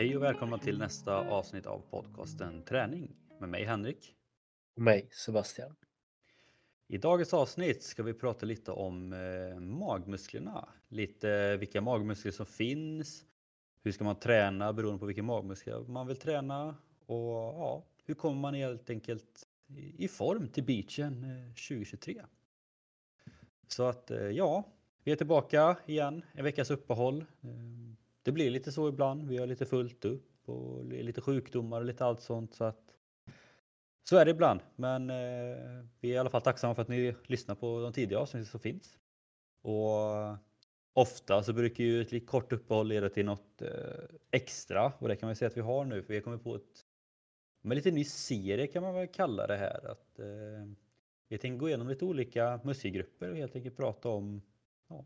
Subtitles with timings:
[0.00, 4.14] Hej och välkomna till nästa avsnitt av podcasten Träning med mig Henrik.
[4.76, 5.76] Och mig Sebastian.
[6.88, 10.68] I dagens avsnitt ska vi prata lite om eh, magmusklerna.
[10.88, 13.24] Lite vilka magmuskler som finns.
[13.82, 16.76] Hur ska man träna beroende på vilka magmuskler man vill träna.
[17.06, 19.46] Och ja, hur kommer man helt enkelt
[19.98, 22.22] i form till beachen eh, 2023.
[23.68, 24.64] Så att eh, ja,
[25.04, 26.22] vi är tillbaka igen.
[26.32, 27.24] En veckas uppehåll.
[28.22, 29.28] Det blir lite så ibland.
[29.28, 32.54] Vi har lite fullt upp och lite sjukdomar och lite allt sånt.
[32.54, 32.94] Så att
[34.08, 37.14] så är det ibland, men eh, vi är i alla fall tacksamma för att ni
[37.26, 38.98] lyssnar på de tidiga avsnitten som finns.
[39.62, 40.36] Och
[40.92, 43.68] ofta så brukar ju ett kort uppehåll leda till något eh,
[44.30, 46.54] extra och det kan man säga att vi har nu för vi har kommit på
[46.54, 46.86] ett
[47.62, 49.90] med lite ny serie kan man väl kalla det här.
[49.90, 50.66] Att, eh,
[51.28, 54.42] vi tänkte gå igenom lite olika muskelgrupper och helt enkelt prata om
[54.88, 55.04] ja,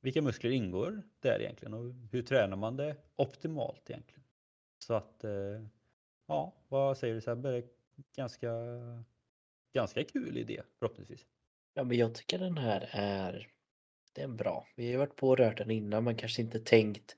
[0.00, 4.22] vilka muskler ingår där egentligen och hur tränar man det optimalt egentligen.
[4.78, 5.66] Så att, eh,
[6.26, 7.62] ja, vad säger du Sebbe?
[8.16, 8.52] Ganska,
[9.74, 11.26] ganska kul idé förhoppningsvis.
[11.74, 13.48] Ja, men jag tycker den här är,
[14.12, 14.66] det är bra.
[14.76, 17.16] Vi har varit på och rört den innan, men kanske inte tänkt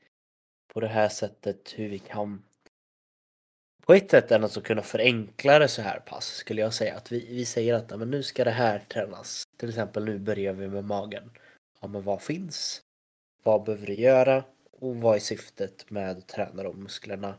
[0.72, 2.42] på det här sättet hur vi kan
[3.90, 6.96] på ett sätt ändå så kunna förenkla det så här pass skulle jag säga.
[6.96, 9.44] Att vi, vi säger att men nu ska det här tränas.
[9.56, 11.30] Till exempel nu börjar vi med magen.
[11.80, 12.82] Ja men vad finns?
[13.42, 14.44] Vad behöver du göra?
[14.70, 17.34] Och vad är syftet med att träna de musklerna?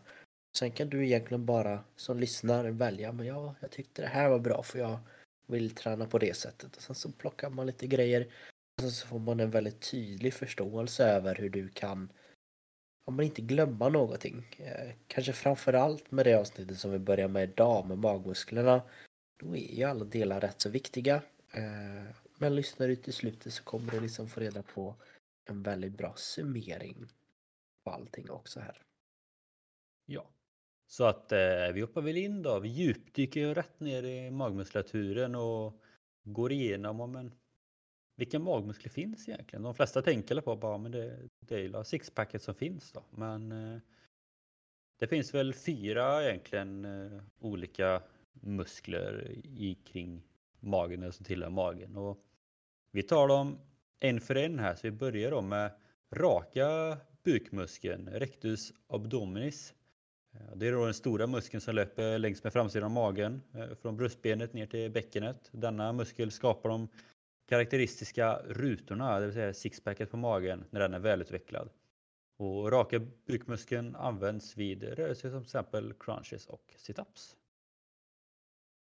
[0.58, 4.40] Sen kan du egentligen bara som lyssnare välja, men ja, jag tyckte det här var
[4.40, 5.00] bra för jag
[5.48, 6.76] vill träna på det sättet.
[6.76, 8.28] Och sen så plockar man lite grejer.
[8.78, 12.10] Och sen så får man en väldigt tydlig förståelse över hur du kan
[13.06, 14.48] om man inte glömma någonting.
[14.58, 18.82] Eh, kanske framförallt med det avsnittet som vi börjar med idag med magmusklerna.
[19.40, 21.16] Då är ju alla delar rätt så viktiga.
[21.52, 24.96] Eh, men lyssnar du till slutet så kommer du liksom få reda på
[25.46, 27.08] en väldigt bra summering
[27.84, 28.82] på allting också här.
[30.06, 30.30] Ja,
[30.88, 32.60] så att eh, vi hoppar väl in då.
[32.60, 35.82] Vi djupdyker ju rätt ner i magmuskulaturen och
[36.24, 37.32] går igenom om en
[38.16, 39.64] vilka magmuskler finns egentligen?
[39.64, 43.04] De flesta tänker på bara, men det, det är ju sixpacket som finns då.
[43.12, 43.80] Men eh,
[45.00, 50.24] det finns väl fyra egentligen eh, olika muskler i kring
[50.60, 51.98] magen eller som tillhör magen.
[51.98, 52.26] Och
[52.92, 53.60] vi tar dem
[54.00, 55.72] en för en här, så vi börjar då med
[56.12, 59.74] raka bukmuskeln, rectus abdominis.
[60.56, 63.98] Det är då den stora muskeln som löper längs med framsidan av magen, eh, från
[63.98, 65.50] bröstbenet ner till bäckenet.
[65.52, 66.88] Denna muskel skapar de
[67.48, 71.70] karaktäristiska rutorna, det vill säga sixpacket på magen, när den är välutvecklad.
[72.38, 77.36] Och raka bukmuskeln används vid rörelser som till exempel crunches och situps.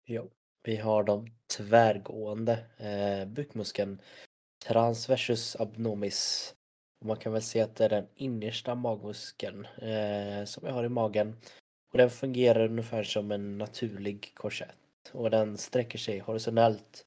[0.05, 0.25] Ja,
[0.64, 1.26] vi har de
[1.56, 4.00] tvärgående eh, bukmuskeln
[4.66, 6.54] transversus abdominis.
[7.04, 10.88] man kan väl se att det är den innersta magmuskeln eh, som vi har i
[10.88, 11.36] magen.
[11.92, 15.10] Och den fungerar ungefär som en naturlig korsett.
[15.12, 17.04] Och den sträcker sig horisontellt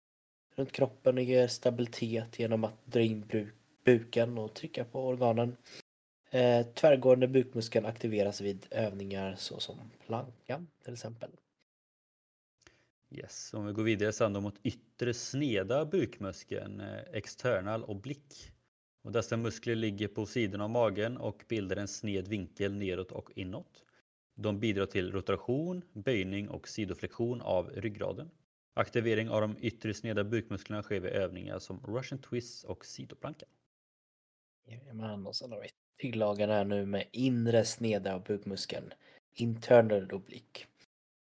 [0.56, 3.50] runt kroppen och ger stabilitet genom att dra in
[3.84, 5.58] buken och trycka på organen.
[6.32, 11.30] Eh, tvärgående bukmuskeln aktiveras vid övningar såsom plankan till exempel.
[13.10, 18.52] Yes, om vi går vidare sen då mot yttre sneda bukmuskeln, eh, external oblick.
[19.04, 23.32] Och dessa muskler ligger på sidorna av magen och bildar en sned vinkel neråt och
[23.36, 23.84] inåt.
[24.36, 28.30] De bidrar till rotation, böjning och sidoflektion av ryggraden.
[28.74, 33.50] Aktivering av de yttre sneda bukmusklerna sker vid övningar som Russian Twists och sidoplankan.
[34.66, 38.94] Jajamän, och sen har vi tillagaren här nu med inre sneda bukmuskeln,
[39.34, 40.68] internal oblick.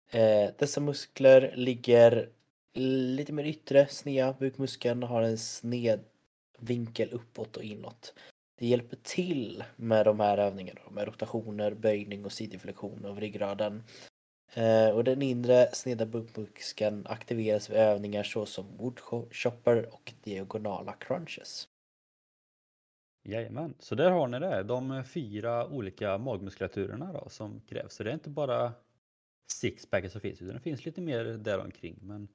[0.09, 2.29] Eh, dessa muskler ligger
[2.73, 5.99] lite mer yttre sneda bukmuskeln och har en sned
[6.59, 8.13] vinkel uppåt och inåt.
[8.59, 13.83] Det hjälper till med de här övningarna med rotationer, böjning och sidoflexion av ryggraden
[14.57, 21.67] Eh, och den inre sneda bukmuskeln aktiveras vid övningar såsom woodchopper och diagonala crunches.
[23.23, 24.63] Jajamän, så där har ni det.
[24.63, 27.93] De fyra olika magmuskulaturerna då, som krävs.
[27.93, 28.73] Så det är inte bara
[29.47, 31.99] sixpacket som finns, utan det finns lite mer däromkring.
[32.01, 32.27] Men,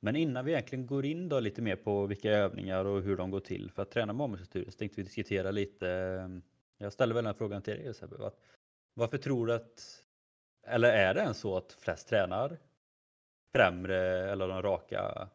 [0.00, 3.30] men innan vi egentligen går in då lite mer på vilka övningar och hur de
[3.30, 5.88] går till för att träna med magmuskulatur så tänkte vi diskutera lite.
[5.88, 6.42] Ehm,
[6.78, 8.30] jag ställer väl den frågan till dig Sebbe.
[8.94, 10.02] Varför tror du att
[10.66, 12.58] eller är det än så att flest tränar
[13.54, 15.28] främre eller den raka,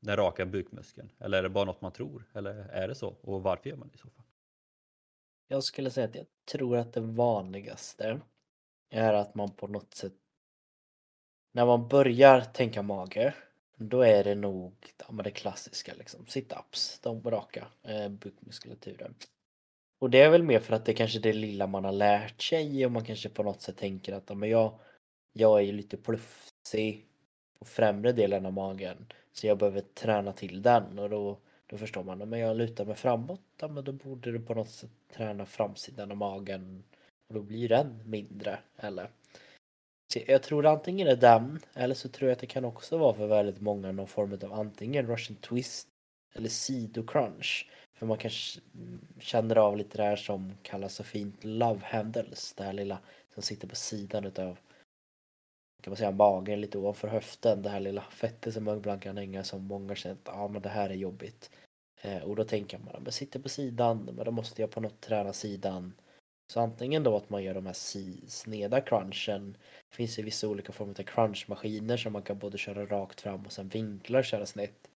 [0.00, 1.12] den raka bukmuskeln?
[1.18, 2.24] Eller är det bara något man tror?
[2.34, 3.08] Eller är det så?
[3.08, 4.24] Och varför gör man det i så fall?
[5.48, 8.20] Jag skulle säga att jag tror att det vanligaste
[8.90, 10.12] är att man på något sätt
[11.54, 13.34] när man börjar tänka mage
[13.76, 14.74] då är det nog
[15.08, 19.14] ja, det klassiska liksom, sit-ups, de raka eh, bukmuskulaturen.
[19.98, 22.42] Och det är väl mer för att det kanske är det lilla man har lärt
[22.42, 24.78] sig och man kanske på något sätt tänker att men jag,
[25.32, 27.06] jag är ju lite plufsig
[27.58, 32.04] på främre delen av magen så jag behöver träna till den och då, då förstår
[32.04, 35.46] man att jag lutar mig framåt, ja, men då borde du på något sätt träna
[35.46, 36.84] framsidan av magen
[37.28, 39.10] och då blir den mindre eller
[40.26, 43.26] jag tror antingen är den eller så tror jag att det kan också vara för
[43.26, 45.88] väldigt många någon form av antingen russian twist
[46.34, 47.70] eller sidocrunch.
[47.98, 48.60] För man kanske
[49.20, 52.54] känner av lite det här som kallas så fint love handles.
[52.54, 52.98] Det här lilla
[53.34, 54.58] som sitter på sidan utav
[55.82, 57.62] kan man säga magen lite ovanför höften.
[57.62, 60.68] Det här lilla fettet som ibland kan hänga som många känner att ah, men det
[60.68, 61.50] här är jobbigt.
[62.02, 65.00] Eh, och då tänker man, men sitter på sidan, men då måste jag på något
[65.00, 65.92] träna sidan.
[66.46, 69.56] Så antingen då att man gör de här sneda crunchen.
[69.90, 73.46] Det finns ju vissa olika former av crunchmaskiner som man kan både köra rakt fram
[73.46, 74.90] och sen vinklar och köra snett.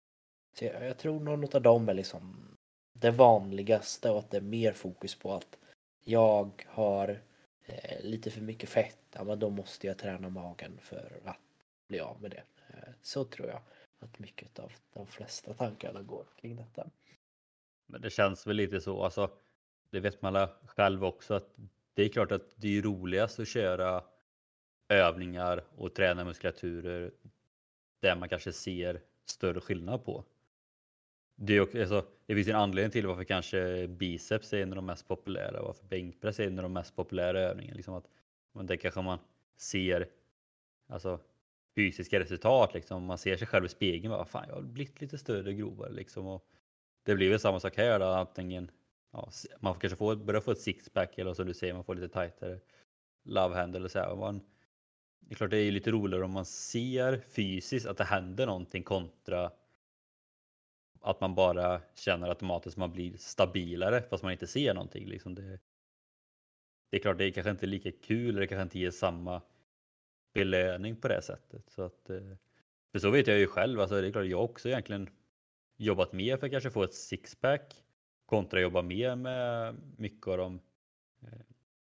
[0.58, 2.54] Så jag, jag tror någon av dem är liksom
[2.92, 5.58] det vanligaste och att det är mer fokus på att
[6.04, 7.20] jag har
[7.64, 11.36] eh, lite för mycket fett, ja men då måste jag träna magen för att
[11.88, 12.42] bli av med det.
[12.68, 13.60] Eh, så tror jag
[13.98, 16.90] att mycket av de flesta tankarna går kring detta.
[17.86, 19.30] Men det känns väl lite så, alltså
[19.94, 21.56] det vet man själv också att
[21.94, 24.04] det är klart att det är roligast att köra
[24.88, 27.10] övningar och träna muskulaturer
[28.00, 30.24] där man kanske ser större skillnad på.
[31.36, 34.86] Det, är, alltså, det finns en anledning till varför kanske biceps är en av de
[34.86, 37.76] mest populära, varför bänkpress är en av de mest populära övningarna.
[37.76, 38.06] Liksom att,
[38.52, 39.18] men det kanske man
[39.56, 40.08] ser
[40.88, 41.20] alltså,
[41.76, 43.04] fysiska resultat, liksom.
[43.04, 45.92] man ser sig själv i spegeln, bara, fan jag har blivit lite större och grovare.
[45.92, 46.26] Liksom.
[46.26, 46.46] Och
[47.02, 48.70] det blir väl samma sak här då, antingen
[49.14, 49.30] ja,
[49.60, 52.60] man kanske får, börjar få ett sixpack eller som du säger, man får lite tajtare
[53.24, 54.16] love hand eller så här.
[54.16, 54.40] Man,
[55.20, 58.82] det är klart det är lite roligare om man ser fysiskt att det händer någonting
[58.82, 59.50] kontra
[61.00, 65.08] att man bara känner automatiskt att man blir stabilare fast man inte ser någonting.
[65.08, 65.58] Liksom det,
[66.90, 69.42] det är klart, det är kanske inte lika kul eller det kanske inte ger samma
[70.34, 71.70] belöning på det sättet.
[71.70, 72.36] Så att, eh,
[72.92, 75.10] för så vet jag ju själv, alltså det är klart jag också egentligen
[75.76, 77.83] jobbat mer för att kanske få ett sixpack
[78.34, 80.60] kontra jobba mer med mycket av de
[81.22, 81.40] eh,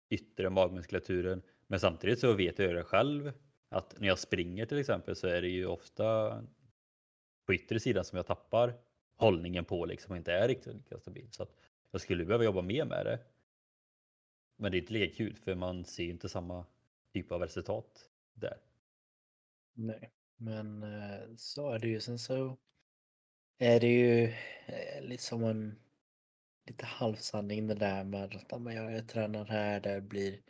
[0.08, 1.42] yttre magmuskulaturen.
[1.66, 3.32] Men samtidigt så vet jag det själv
[3.68, 6.38] att när jag springer till exempel så är det ju ofta
[7.46, 8.74] på yttre sidan som jag tappar
[9.16, 11.28] hållningen på liksom och inte är riktigt lika stabil.
[11.30, 11.56] Så att
[11.90, 13.18] jag skulle behöva jobba mer med det.
[14.56, 16.66] Men det är inte lika kul för man ser inte samma
[17.12, 18.56] typ av resultat där.
[19.74, 22.00] Nej, men eh, så är det ju.
[22.00, 22.58] Sen så
[23.58, 24.24] är det ju
[24.66, 25.78] eh, lite som en
[26.66, 30.40] lite halvsanning det där med att jag, jag tränar här, det blir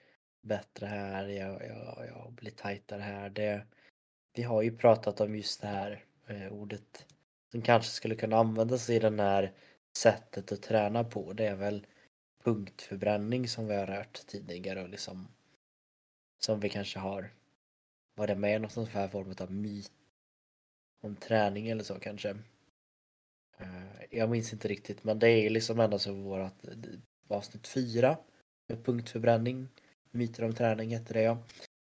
[0.43, 3.31] bättre här, jag, jag, jag blir tajtare här.
[3.31, 3.67] Det,
[4.35, 7.07] vi har ju pratat om just det här eh, ordet
[7.51, 9.53] som kanske skulle kunna användas i den här
[9.97, 11.33] sättet att träna på.
[11.33, 11.87] Det är väl
[12.45, 15.29] punktförbränning som vi har rört tidigare och liksom
[16.39, 17.31] som vi kanske har
[18.15, 19.93] varit med i någon sån här form av myt
[21.01, 22.37] om träning eller så kanske.
[23.63, 26.75] Eh, jag minns inte riktigt men det är liksom ändå så vårat eh,
[27.29, 28.17] avsnitt 4
[28.69, 29.69] med punktförbränning.
[30.11, 31.39] Myter om träning heter det ja.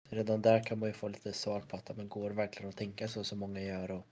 [0.08, 2.76] Redan där kan man ju få lite svar på att men går det verkligen att
[2.76, 4.06] tänka så som många gör och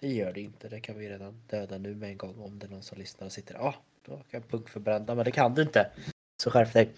[0.00, 0.68] det gör det inte.
[0.68, 3.26] Det kan vi redan döda nu med en gång om det är någon som lyssnar
[3.26, 5.90] och sitter ja, ah, då kan jag punktförbränna men det kan du inte.
[6.42, 6.92] Så skärp dig.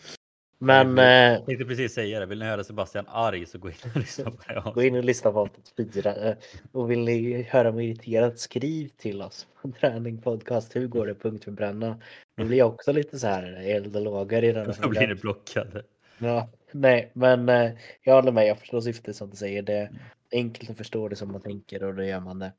[0.62, 0.97] Men...
[0.97, 2.26] Jag eh, tänkte precis säga det.
[2.26, 4.73] Vill ni höra Sebastian arg så gå in och lyssna på det.
[4.75, 6.14] Gå in och lyssna på avsnitt 4.
[6.14, 6.37] Eh,
[6.73, 10.76] och vill ni höra mig irriterad, skriv till oss på Träning Podcast.
[10.76, 12.00] Hur går det punktförbränna?
[12.37, 15.14] Nu blir jag också lite så här eld och lågor i den Då blir ni
[15.14, 15.83] blockade.
[16.19, 17.71] Ja, nej, men eh,
[18.02, 18.47] jag håller med.
[18.47, 19.62] Jag förstår syftet som du säger.
[19.62, 19.90] Det är
[20.33, 22.52] enkelt att förstå det som man tänker och då gör man det.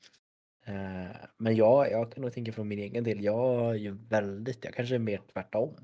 [1.37, 3.23] Men jag, jag kan nog tänka från min egen del.
[3.23, 5.75] Jag är ju väldigt, jag kanske är mer tvärtom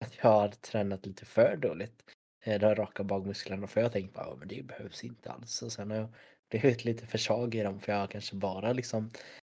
[0.00, 2.02] att jag har tränat lite för dåligt.
[2.44, 5.62] Eh, de raka bakmusklerna, för jag tänkte att det behövs inte alls.
[5.62, 6.14] Och sen har jag
[6.50, 9.10] blivit lite för svag i dem för jag har kanske bara liksom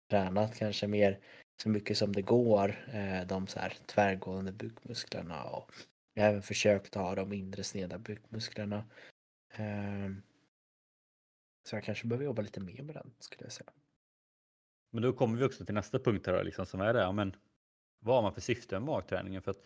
[0.09, 1.19] tränat kanske mer
[1.63, 2.89] så mycket som det går.
[2.93, 5.71] Eh, de så här tvärgående bukmusklerna och
[6.13, 8.85] jag har även försökt ha de inre sneda bukmusklerna.
[9.53, 10.21] Ehm,
[11.69, 13.71] så jag kanske behöver jobba lite mer med den skulle jag säga.
[14.91, 17.35] Men då kommer vi också till nästa punkt här liksom, som är det, ja, men
[17.99, 19.41] vad har man för syfte med magträningen?
[19.41, 19.61] För att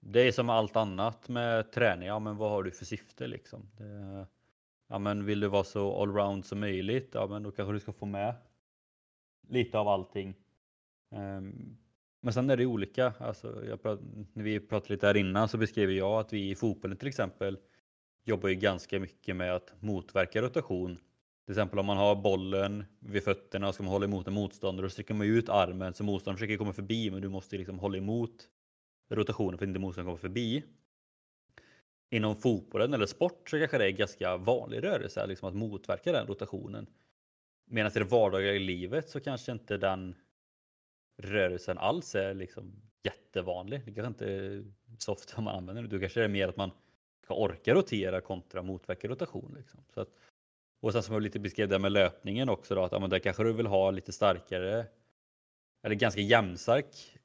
[0.00, 2.08] det är som allt annat med träning.
[2.08, 3.70] Ja, men vad har du för syfte liksom?
[3.76, 4.26] Det,
[4.88, 7.10] ja, men vill du vara så allround som möjligt?
[7.12, 8.34] Ja, men då kanske du ska få med
[9.48, 10.34] lite av allting.
[11.10, 11.76] Um,
[12.20, 13.12] men sen är det olika.
[13.18, 14.00] Alltså, jag prat,
[14.32, 17.58] när vi pratade lite här innan så beskrev jag att vi i fotbollen till exempel
[18.24, 20.98] jobbar ju ganska mycket med att motverka rotation.
[21.44, 24.86] Till exempel om man har bollen vid fötterna och ska man hålla emot en motståndare
[24.86, 27.98] och sträcker man ut armen så motståndaren försöker komma förbi men du måste liksom hålla
[27.98, 28.48] emot
[29.08, 30.64] rotationen för att inte motståndaren kommer förbi.
[32.10, 36.26] Inom fotbollen eller sport så kanske det är ganska vanlig rörelse liksom att motverka den
[36.26, 36.86] rotationen.
[37.64, 40.14] Medan i det vardagliga livet så kanske inte den
[41.22, 43.80] rörelsen alls är liksom jättevanlig.
[43.84, 44.64] Det kanske inte är
[44.98, 45.88] så ofta man använder det.
[45.88, 46.70] Då kanske det är mer att man
[47.24, 49.54] ska orka rotera kontra motverka rotation.
[49.56, 49.80] Liksom.
[49.94, 50.08] Så att,
[50.80, 53.18] och sen som jag lite beskrev det med löpningen också då, att ja, men där
[53.18, 54.86] kanske du vill ha lite starkare
[55.82, 57.18] eller ganska jämnstark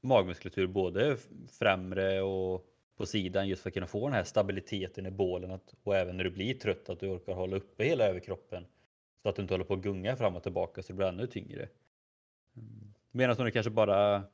[0.00, 1.16] magmuskulatur både
[1.48, 2.66] främre och
[2.96, 6.16] på sidan just för att kunna få den här stabiliteten i bålen att, och även
[6.16, 8.66] när du blir trött att du orkar hålla uppe hela överkroppen
[9.22, 11.26] så att du inte håller på att gunga fram och tillbaka så det blir ännu
[11.26, 11.68] tyngre.
[12.56, 12.94] Mm.
[13.10, 14.24] Medan om du kanske bara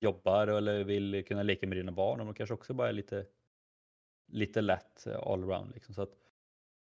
[0.00, 3.26] jobbar eller vill kunna leka med dina barn de kanske också bara är lite,
[4.26, 5.74] lite lätt eh, allround.
[5.74, 5.94] Liksom.
[5.94, 6.14] Så att,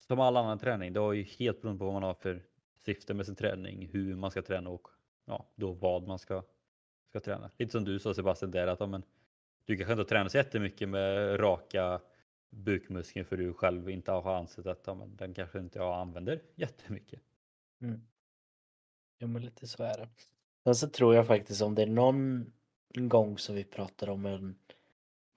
[0.08, 2.44] som all annan träning, det har ju helt beroende på vad man har för
[2.78, 4.88] syfte med sin träning, hur man ska träna och
[5.26, 6.44] ja, då vad man ska,
[7.10, 7.52] ska träna.
[7.58, 9.04] Lite som du sa Sebastian där att men,
[9.66, 12.02] du kanske inte har tränat så jättemycket med raka
[12.50, 16.42] bukmuskeln för du själv inte har ansett att ja, men, den kanske inte jag använder
[16.56, 17.22] jättemycket.
[17.82, 18.02] Mm.
[19.18, 20.10] Ja men lite så är det.
[20.64, 22.52] Sen så tror jag faktiskt om det är någon
[22.96, 24.56] gång som vi pratar om en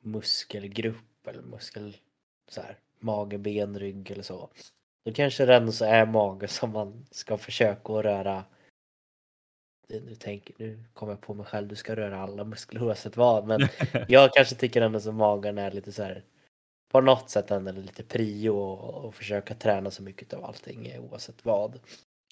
[0.00, 1.96] muskelgrupp eller muskel
[2.48, 4.50] så här, mage, ben, rygg eller så.
[5.04, 8.44] Då kanske det ändå så är mage som man ska försöka att röra
[9.88, 13.46] nu, tänker, nu kommer jag på mig själv, du ska röra alla muskler oavsett vad.
[13.46, 13.60] Men
[14.08, 16.24] jag kanske tycker ändå att magen är lite så här
[16.92, 21.44] på något sätt ändå lite prio och, och försöka träna så mycket av allting oavsett
[21.44, 21.80] vad.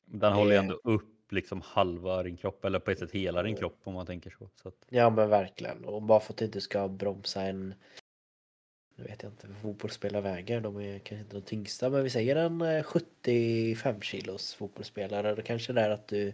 [0.04, 3.56] Den håller ju ändå upp liksom halva din kropp eller på ett sätt hela din
[3.56, 4.48] kropp om man tänker så.
[4.62, 4.86] så att...
[4.88, 7.74] Ja men verkligen och bara för att du inte ska bromsa en
[8.96, 12.10] nu vet jag inte vad fotbollsspelare väger, de är kanske inte de tyngsta men vi
[12.10, 16.32] säger en 75 eh, kilos fotbollsspelare då kanske det är att du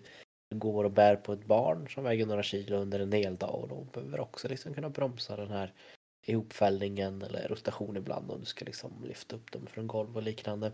[0.51, 3.69] går och bär på ett barn som väger några kilo under en hel dag och
[3.69, 5.73] då behöver också liksom kunna bromsa den här
[6.23, 10.73] ihopfällningen eller rotation ibland om du ska liksom lyfta upp dem från golv och liknande.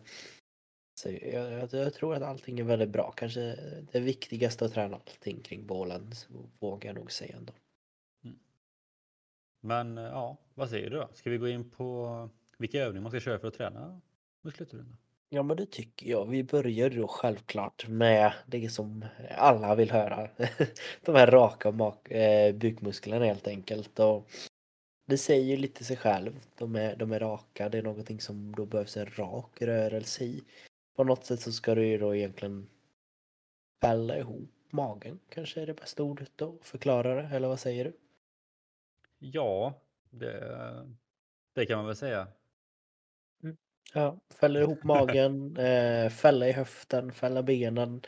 [0.95, 3.13] Så jag, jag, jag, tror att allting är väldigt bra.
[3.17, 3.41] Kanske
[3.93, 6.13] det viktigaste att träna allting kring bålen
[6.59, 7.53] vågar jag nog säga ändå.
[8.25, 8.39] Mm.
[9.61, 11.09] Men eh, ja, vad säger du då?
[11.15, 14.01] Ska vi gå in på vilka övningar man ska köra för att träna
[14.43, 14.97] muskulaturen?
[15.35, 16.27] Ja men det tycker jag.
[16.27, 19.05] Vi börjar då självklart med det som
[19.37, 20.29] alla vill höra.
[21.05, 21.69] De här raka
[22.09, 23.99] eh, bukmusklerna helt enkelt.
[23.99, 24.31] Och
[25.07, 26.33] det säger ju lite sig själv.
[26.59, 27.69] De är, de är raka.
[27.69, 30.43] Det är någonting som då behövs en rak rörelse i.
[30.97, 32.69] På något sätt så ska du ju då egentligen
[33.83, 35.19] fälla ihop magen.
[35.29, 36.59] Kanske är det bästa ordet då.
[36.63, 37.37] förklara det.
[37.37, 37.93] Eller vad säger du?
[39.19, 39.75] Ja,
[40.11, 40.87] det,
[41.55, 42.29] det kan man väl säga.
[43.93, 48.01] Ja, fälla ihop magen, eh, fälla i höften, fälla benen.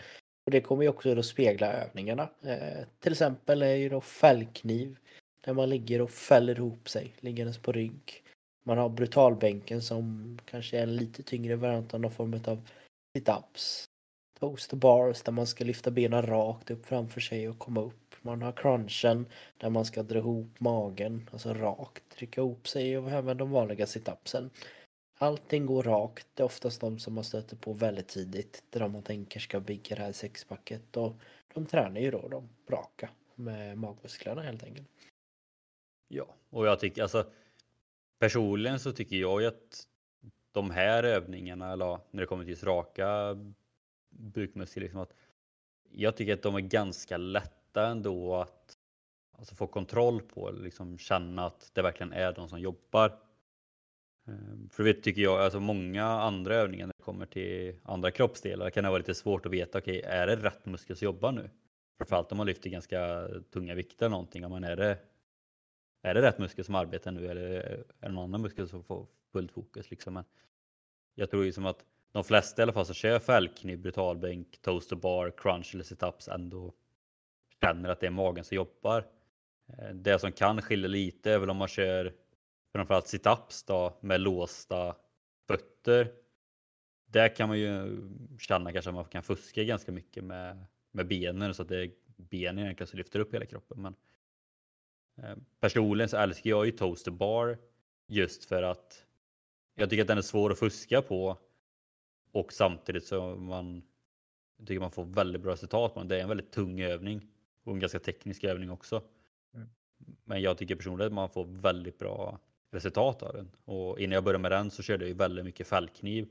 [0.47, 2.29] Och det kommer ju också att spegla övningarna.
[2.43, 4.97] Eh, till exempel är ju då fällkniv.
[5.41, 8.23] Där man ligger och fäller ihop sig liggandes på rygg.
[8.67, 12.69] Man har brutalbänken som kanske är en lite tyngre variant av någon form av
[13.19, 13.85] sit-ups.
[14.41, 18.15] Toast bars där man ska lyfta benen rakt upp framför sig och komma upp.
[18.23, 19.27] Man har crunchen
[19.59, 23.87] där man ska dra ihop magen, alltså rakt, trycka ihop sig och även de vanliga
[23.87, 24.51] sit-upsen.
[25.19, 26.27] Allting går rakt.
[26.35, 28.65] Det är oftast de som man stöter på väldigt tidigt.
[28.71, 30.97] Där man tänker ska bygga det här sexpacket.
[30.97, 31.15] Och
[31.55, 34.89] de tränar ju då de raka med magmusklerna helt enkelt.
[36.09, 37.31] Ja, och jag tycker alltså
[38.19, 39.89] personligen så tycker jag ju att
[40.53, 43.37] de här övningarna, eller när det kommer till just raka
[44.11, 45.15] bukmuskler, liksom att
[45.91, 48.79] jag tycker att de är ganska lätta ändå att
[49.33, 53.19] alltså, få kontroll på, liksom känna att det verkligen är de som jobbar.
[54.27, 58.71] Ehm, för det tycker jag, alltså många andra övningar när det kommer till andra kroppsdelar
[58.71, 61.33] kan det vara lite svårt att veta, okej okay, är det rätt muskel som jobbar
[61.33, 61.51] nu?
[61.99, 64.99] Framförallt om man lyfter ganska tunga vikter eller någonting, man är det,
[66.03, 69.07] är det rätt muskel som arbetar nu eller är det någon annan muskel som får
[69.33, 69.91] fullt fokus?
[69.91, 70.15] Liksom?
[70.15, 70.25] Men
[71.15, 75.33] jag tror liksom att de flesta i alla fall som kör fällkniv, brutalbänk, toaster bar,
[75.37, 76.73] crunch eller situps ändå
[77.61, 79.05] känner att det är magen som jobbar.
[79.79, 82.13] Ehm, det som kan skilja lite är väl om man kör
[82.75, 84.97] framförallt situps då med låsta
[85.47, 86.13] fötter.
[87.07, 88.01] Där kan man ju
[88.39, 91.91] känna kanske att man kan fuska ganska mycket med, med benen så att det är
[92.17, 93.83] benen egentligen som lyfter upp hela kroppen.
[93.83, 93.95] Men
[95.17, 97.59] eh, personligen så älskar jag ju toaster bar
[98.07, 99.07] just för att
[99.75, 101.39] jag tycker att den är svår att fuska på
[102.33, 103.83] och samtidigt så man
[104.57, 106.09] jag tycker man får väldigt bra resultat på den.
[106.09, 107.29] Det är en väldigt tung övning
[107.65, 109.03] och en ganska teknisk övning också.
[109.55, 109.69] Mm.
[110.25, 112.41] Men jag tycker personligen att man får väldigt bra
[112.75, 113.51] resultat av den.
[113.65, 116.29] Och innan jag började med den så körde jag ju väldigt mycket fällkniv.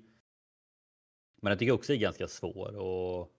[1.41, 3.33] Men den tycker jag också är ganska svår och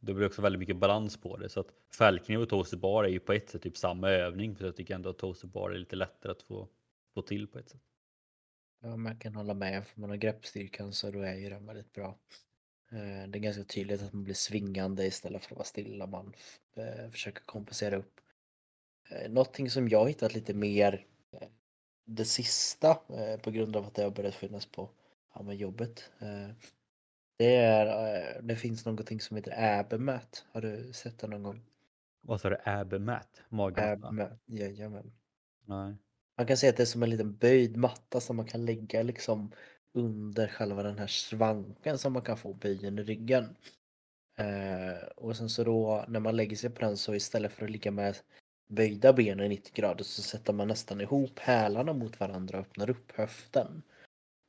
[0.00, 1.48] det blir också väldigt mycket balans på det.
[1.48, 4.56] Så att fällkniv och toaster bar är ju på ett sätt typ samma övning.
[4.56, 6.68] För jag tycker ändå att toaster bar är lite lättare att få,
[7.14, 7.82] få till på ett sätt.
[8.80, 9.86] Ja, man kan hålla med.
[9.86, 12.18] Får man har greppstyrkan så då är ju den väldigt bra.
[12.90, 16.06] Eh, det är ganska tydligt att man blir svingande istället för att vara stilla.
[16.06, 16.34] Man
[16.74, 18.20] eh, försöker kompensera upp.
[19.10, 21.06] Eh, någonting som jag hittat lite mer
[22.08, 22.94] det sista
[23.42, 24.90] på grund av att det har börjat finnas på
[25.34, 26.10] ja, jobbet.
[27.36, 30.44] Det, är, det finns någonting som heter Abemat.
[30.52, 31.62] Har du sett det någon gång?
[32.20, 32.56] Vad sa du?
[32.64, 33.42] Abemat?
[33.50, 35.12] Abemat, jajamän.
[35.66, 35.96] Nej.
[36.36, 39.02] Man kan säga att det är som en liten böjd matta som man kan lägga
[39.02, 39.52] liksom
[39.92, 43.56] under själva den här svanken som man kan få böjen i ryggen.
[44.38, 47.70] Eh, och sen så då när man lägger sig på den så istället för att
[47.70, 48.16] ligga med
[48.68, 52.90] böjda benen i 90 grader så sätter man nästan ihop hälarna mot varandra och öppnar
[52.90, 53.82] upp höften.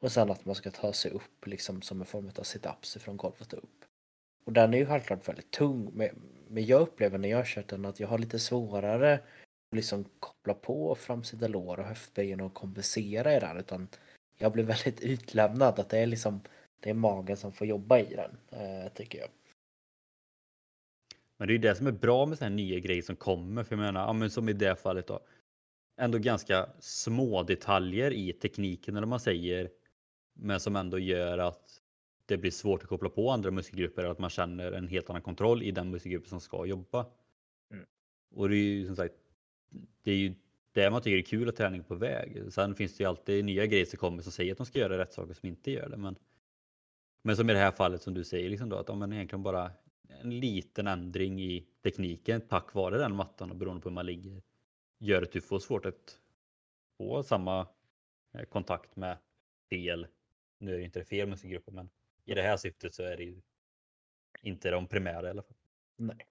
[0.01, 3.17] Och sen att man ska ta sig upp liksom som en form av sit-ups från
[3.17, 3.85] golvet upp.
[4.45, 5.91] Och den är ju självklart väldigt tung
[6.49, 10.53] men jag upplever när jag kört den att jag har lite svårare att liksom koppla
[10.53, 13.87] på framsida lår och höftböjen och kompensera i den utan
[14.37, 16.41] jag blir väldigt utlämnad att det är liksom
[16.79, 19.29] det är magen som får jobba i den eh, tycker jag.
[21.39, 23.63] Men det är ju det som är bra med sådana nya grejer som kommer.
[23.63, 25.19] För jag menar, ja, men som i det fallet då.
[25.97, 29.69] Ändå ganska små detaljer i tekniken eller man säger.
[30.33, 31.81] Men som ändå gör att
[32.25, 34.03] det blir svårt att koppla på andra muskelgrupper.
[34.03, 37.05] Att man känner en helt annan kontroll i den muskelgruppen som ska jobba.
[37.71, 37.85] Mm.
[38.31, 39.15] Och det är ju som sagt.
[40.03, 40.33] Det är ju
[40.71, 42.41] det man tycker är kul att träning på väg.
[42.49, 44.97] Sen finns det ju alltid nya grejer som kommer som säger att de ska göra
[44.97, 45.97] rätt saker som inte gör det.
[45.97, 46.15] Men,
[47.21, 49.43] men som i det här fallet som du säger, liksom då, att om man egentligen
[49.43, 49.71] bara
[50.21, 54.41] en liten ändring i tekniken tack vare den mattan och beroende på hur man ligger
[54.99, 56.19] gör att du får svårt att
[56.97, 57.67] få samma
[58.33, 59.17] eh, kontakt med
[59.69, 60.07] fel.
[60.57, 61.89] Nu är det inte fel musikgrupper men
[62.25, 63.41] i det här syftet så är det ju
[64.41, 65.57] inte de primära i alla fall.
[65.97, 66.25] Nej.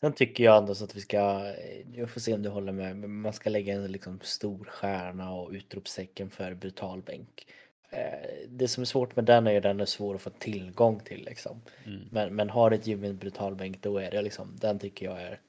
[0.00, 2.72] Sen tycker jag ändå så att vi ska, eh, jag får se om du håller
[2.72, 7.46] med, men man ska lägga en liksom stor stjärna och utropstecken för brutal bänk.
[7.92, 10.30] Eh, det som är svårt med den är ju att den är svår att få
[10.30, 11.60] tillgång till liksom.
[11.84, 12.08] Mm.
[12.10, 15.22] Men, men har ett gym med brutal bänk då är det liksom, den tycker jag
[15.22, 15.40] är,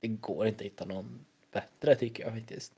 [0.00, 2.74] det går inte att hitta någon bättre tycker jag faktiskt.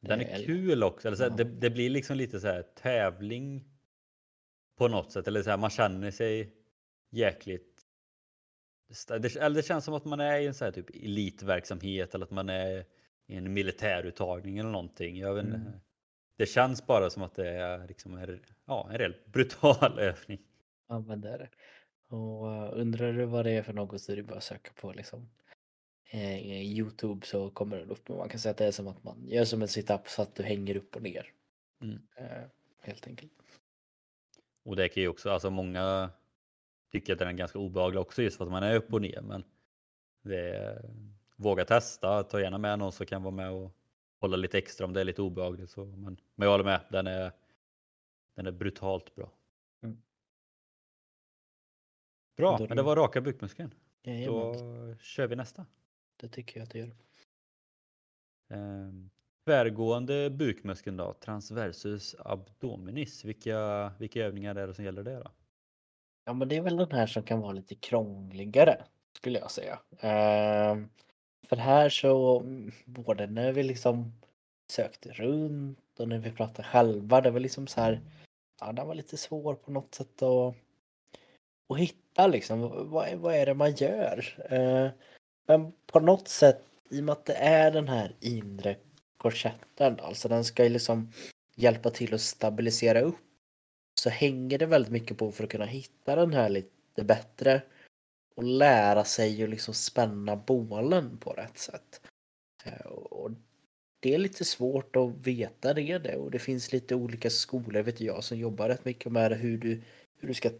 [0.00, 1.36] Den är eh, kul också, eller så här, ja.
[1.36, 3.64] det, det, blir liksom lite så här tävling
[4.78, 6.52] på något sätt, eller så här, man känner sig
[7.10, 7.72] jäkligt
[9.06, 12.24] det, eller det känns som att man är i en så här typ elitverksamhet eller
[12.24, 12.84] att man är
[13.26, 15.18] i en militäruttagning eller någonting.
[15.18, 15.60] Jag vet, mm.
[16.42, 20.38] Det känns bara som att det är liksom en, ja, en rejält brutal övning.
[20.88, 21.48] Ja men det är det.
[22.16, 24.70] Och uh, undrar du vad det är för något så är det bara att söka
[24.80, 25.28] på liksom
[26.10, 28.08] eh, Youtube så kommer det upp.
[28.08, 30.34] Man kan säga att det är som att man gör som en situp så att
[30.34, 31.26] du hänger upp och ner.
[31.82, 31.98] Mm.
[32.16, 32.48] Eh,
[32.80, 33.32] helt enkelt.
[34.64, 36.10] Och det kan ju också, alltså många
[36.92, 39.20] tycker att den är ganska obehaglig också just för att man är upp och ner.
[39.20, 39.44] Men
[40.22, 40.90] det är,
[41.36, 43.76] våga testa, ta gärna med någon som kan vara med och
[44.22, 45.70] hålla lite extra om det är lite obehagligt.
[45.70, 47.32] Så, men, men jag håller med, den är,
[48.34, 49.32] den är brutalt bra.
[49.82, 50.02] Mm.
[52.36, 53.74] Bra, men det var raka bukmuskeln.
[54.26, 54.54] Då
[55.00, 55.66] kör vi nästa.
[56.16, 56.94] Det tycker jag att det gör.
[58.48, 59.10] Ehm,
[59.44, 63.24] tvärgående bukmuskeln då, transversus abdominis.
[63.24, 65.30] Vilka, vilka övningar är det som gäller det då?
[66.24, 68.84] Ja men det är väl den här som kan vara lite krångligare
[69.16, 69.78] skulle jag säga.
[69.92, 70.84] Uh,
[71.48, 74.12] för här så, mm, både när vi liksom
[74.70, 78.00] sökte runt och när vi pratade själva, det var liksom så här,
[78.60, 80.54] ja den var lite svår på något sätt att,
[81.68, 84.46] att hitta liksom, vad, vad är det man gör?
[84.50, 84.90] Eh,
[85.46, 88.76] men på något sätt, i och med att det är den här inre
[89.16, 91.12] korsetten, alltså den ska ju liksom
[91.56, 93.16] hjälpa till att stabilisera upp
[94.00, 97.62] så hänger det väldigt mycket på för att kunna hitta den här lite bättre
[98.34, 102.00] och lära sig att liksom spänna bålen på rätt sätt.
[102.64, 103.30] Eh, och
[104.00, 108.24] det är lite svårt att veta det och det finns lite olika skolor vet jag
[108.24, 109.82] som jobbar rätt mycket med hur du,
[110.18, 110.50] hur du ska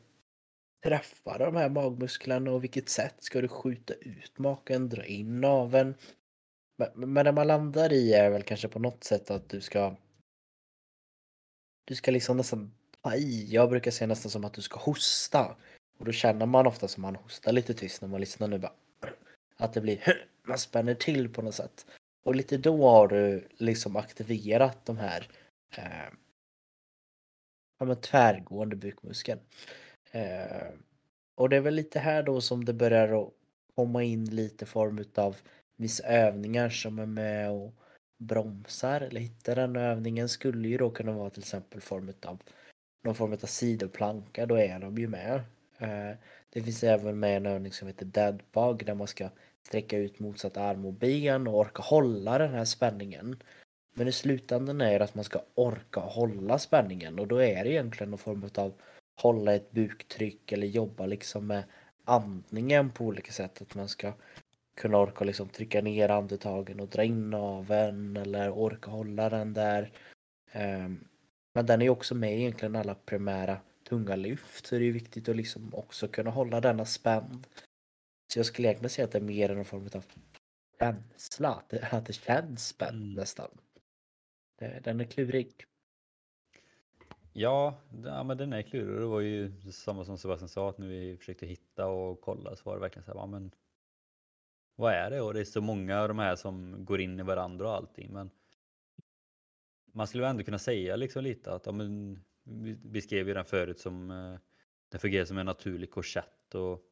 [0.84, 5.94] träffa de här magmusklerna och vilket sätt ska du skjuta ut maken, dra in naveln.
[6.78, 9.96] Men, men det man landar i är väl kanske på något sätt att du ska
[11.84, 13.46] du ska liksom nästan ta i.
[13.50, 15.56] Jag brukar säga nästan som att du ska hosta.
[16.02, 18.72] Och då känner man ofta som man hostar lite tyst när man lyssnar nu bara.
[19.56, 21.86] Att det blir, man spänner till på något sätt.
[22.24, 25.28] Och lite då har du liksom aktiverat de här
[25.76, 26.12] eh,
[27.78, 29.40] ja, men tvärgående bukmuskeln.
[30.10, 30.66] Eh,
[31.34, 33.32] och det är väl lite här då som det börjar att
[33.74, 35.36] komma in lite form utav
[35.76, 37.74] vissa övningar som är med och
[38.18, 42.42] bromsar eller hittar den övningen skulle ju då kunna vara till exempel form utav
[43.02, 45.42] någon form av sidoplanka, då är de ju med.
[45.82, 46.16] Eh,
[46.50, 49.28] det finns även med en övning som heter dead bug där man ska
[49.66, 53.42] sträcka ut motsatt arm och ben och orka hålla den här spänningen.
[53.94, 57.70] Men i slutändan är det att man ska orka hålla spänningen och då är det
[57.70, 58.74] egentligen någon form av
[59.14, 61.64] hålla ett buktryck eller jobba liksom med
[62.04, 63.62] andningen på olika sätt.
[63.62, 64.12] Att man ska
[64.76, 69.92] kunna orka liksom trycka ner andetagen och dra in naveln eller orka hålla den där.
[70.52, 71.04] Ehm,
[71.54, 73.56] men den är också med egentligen alla primära
[73.92, 77.46] tunga lyft så det är viktigt att liksom också kunna hålla denna spänd.
[78.32, 80.04] Så jag skulle egentligen säga att det är mer en form av
[80.78, 83.14] känsla, att det, att det känns spänd mm.
[83.14, 83.48] nästan.
[84.58, 85.64] Den är klurig.
[87.32, 89.00] Ja, ja, men den är klurig.
[89.00, 92.62] Det var ju samma som Sebastian sa att när vi försökte hitta och kolla så
[92.64, 93.54] var det verkligen så här, ja, men
[94.76, 95.20] vad är det?
[95.20, 98.12] Och det är så många av de här som går in i varandra och allting.
[98.12, 98.30] Men
[99.92, 103.78] man skulle ändå kunna säga liksom lite att ja, men, vi beskrev ju den förut
[103.78, 104.38] som eh,
[104.88, 106.88] den fungerar som en naturlig korsett och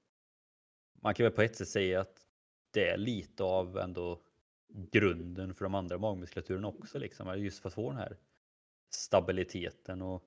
[1.02, 2.26] man kan väl på ett sätt säga att
[2.70, 4.20] det är lite av ändå
[4.68, 7.42] grunden för de andra magmuskulaturen också liksom.
[7.42, 8.16] Just för att få den här
[8.90, 10.24] stabiliteten och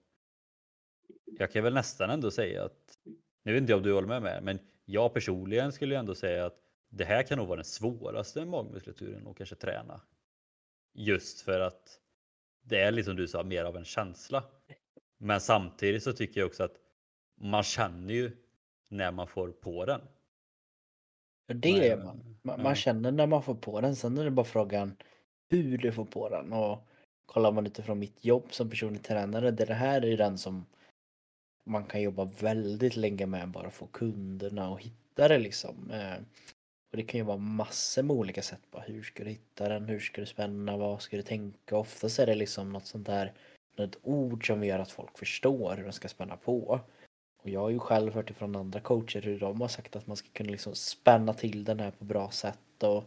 [1.26, 2.98] jag kan väl nästan ändå säga att,
[3.44, 6.60] nu vet inte om du håller med mig, men jag personligen skulle ändå säga att
[6.90, 10.02] det här kan nog vara den svåraste magmuskulaturen att kanske träna.
[10.94, 12.00] Just för att
[12.62, 14.44] det är liksom du sa, mer av en känsla.
[15.24, 16.76] Men samtidigt så tycker jag också att
[17.42, 18.32] man känner ju
[18.90, 20.02] när man får på den.
[21.48, 22.38] Det är man.
[22.42, 22.64] Man, ja.
[22.64, 23.96] man känner när man får på den.
[23.96, 24.96] Sen är det bara frågan
[25.50, 26.54] hur du får på den.
[26.54, 26.88] Och
[27.26, 30.66] kollar man utifrån mitt jobb som personlig tränare, det här är den som
[31.66, 35.92] man kan jobba väldigt länge med bara få kunderna att hitta det liksom.
[35.92, 36.18] Eh,
[36.92, 38.62] och det kan ju vara massor med olika sätt.
[38.72, 39.86] Bara hur ska du hitta den?
[39.86, 40.78] Hur ska du spänna?
[40.78, 41.78] Vad ska du tänka?
[41.78, 43.34] Oftast är det liksom något sånt där,
[43.78, 46.80] ett ord som gör att folk förstår hur de ska spänna på.
[47.44, 50.18] Och jag har ju själv hört ifrån andra coacher hur de har sagt att man
[50.18, 52.84] ska kunna liksom spänna till den här på bra sätt.
[52.84, 53.04] Och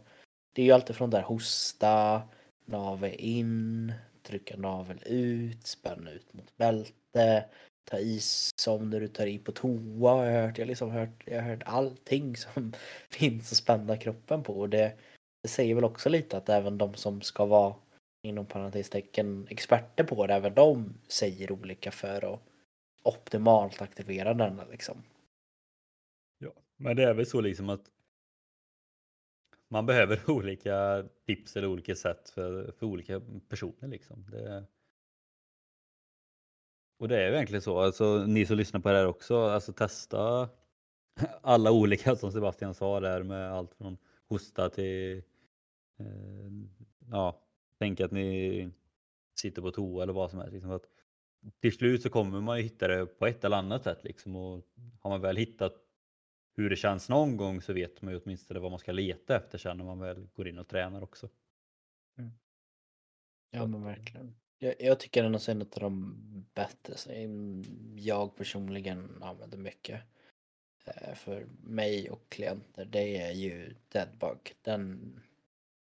[0.53, 2.21] det är ju alltid från där hosta,
[2.65, 7.45] navel in, trycka navel ut, spänna ut mot bälte,
[7.83, 8.19] ta i
[8.61, 10.57] som när du tar i på toa har jag hört.
[10.57, 12.73] Jag har liksom hört, jag har hört allting som
[13.09, 14.53] finns att spänna kroppen på.
[14.59, 14.93] Och det,
[15.43, 17.75] det säger väl också lite att även de som ska vara
[18.21, 22.41] inom parentestecken experter på det, även de säger olika för att
[23.03, 25.03] optimalt aktivera denna liksom.
[26.37, 27.91] Ja, men det är väl så liksom att
[29.69, 34.25] man behöver olika tips eller olika sätt för, för olika personer liksom.
[34.31, 34.65] Det,
[36.99, 39.73] och det är ju egentligen så, alltså ni som lyssnar på det här också, alltså
[39.73, 40.49] testa
[41.41, 45.17] alla olika som Sebastian sa där med allt från hosta till
[45.99, 46.51] eh,
[47.11, 47.46] ja,
[47.79, 48.69] tänk att ni
[49.39, 50.53] sitter på toa eller vad som helst.
[50.53, 50.85] Liksom, att
[51.61, 54.65] till slut så kommer man ju hitta det på ett eller annat sätt liksom och
[54.99, 55.73] har man väl hittat
[56.55, 59.57] hur det känns någon gång så vet man ju åtminstone vad man ska leta efter
[59.57, 61.29] sen när man väl går in och tränar också.
[62.17, 62.31] Mm.
[63.51, 64.35] Ja men verkligen.
[64.57, 67.63] Jag, jag tycker den är en av de bättre som
[67.97, 70.01] jag personligen använder mycket.
[70.85, 74.55] Eh, för mig och klienter, det är ju Deadbug.
[74.61, 75.19] Den,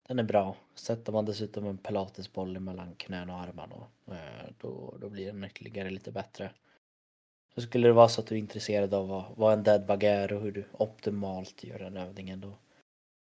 [0.06, 0.56] den är bra.
[0.74, 3.74] Sätter man dessutom en pilatesboll mellan knän och armarna
[4.06, 6.50] eh, då, då blir den ytterligare lite bättre.
[7.54, 10.32] Så skulle det vara så att du är intresserad av vad, vad en deadbug är
[10.32, 12.52] och hur du optimalt gör den övningen då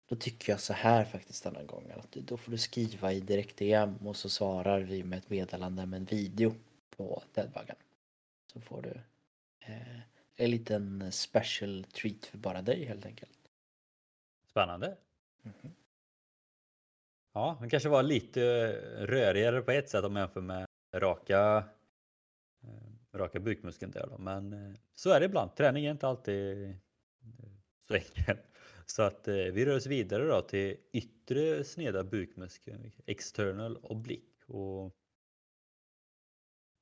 [0.09, 2.01] då tycker jag så här faktiskt denna gången.
[2.01, 5.87] Att då får du skriva i direkt DM och så svarar vi med ett meddelande
[5.87, 6.55] med en video
[6.91, 7.77] på deadbuggen.
[8.53, 9.01] Så får du
[9.61, 10.01] eh,
[10.37, 13.39] en liten special treat för bara dig helt enkelt.
[14.51, 14.97] Spännande.
[15.45, 15.71] Mm -hmm.
[17.37, 21.65] Ja, den kanske var lite eh, rörigare på ett sätt om man jämför med raka,
[22.63, 24.19] eh, raka bukmuskeln där då.
[24.19, 25.57] Men eh, så är det ibland.
[25.57, 26.77] Träning är inte alltid
[27.89, 28.41] så enkelt.
[28.87, 34.45] Så att vi rör oss vidare då till yttre sneda bukmuskeln, external oblique.
[34.47, 34.97] Och